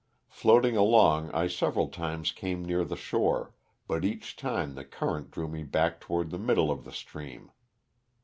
Floating 0.29 0.75
along 0.75 1.29
I 1.29 1.45
several 1.47 1.87
times 1.87 2.31
came 2.31 2.65
near 2.65 2.83
the 2.83 2.95
shore, 2.95 3.53
but 3.87 4.03
each 4.03 4.35
time 4.35 4.73
the 4.73 4.83
current 4.83 5.29
drew 5.29 5.45
rae 5.45 5.61
back 5.61 6.01
to 6.01 6.07
ward 6.11 6.31
the 6.31 6.39
middle 6.39 6.71
of 6.71 6.85
the 6.85 6.91
stream. 6.91 7.51